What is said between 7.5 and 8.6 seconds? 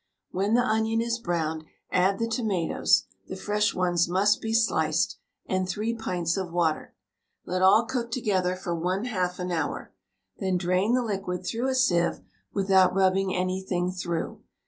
all cook together